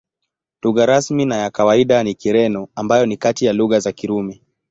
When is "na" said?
1.25-1.35